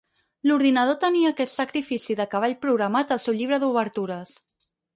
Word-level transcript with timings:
L'ordinador 0.51 0.97
tenia 1.03 1.31
aquest 1.33 1.59
sacrifici 1.59 2.17
de 2.21 2.27
cavall 2.33 2.57
programat 2.65 3.15
al 3.17 3.23
seu 3.27 3.39
llibre 3.43 3.63
d'obertures. 3.65 4.37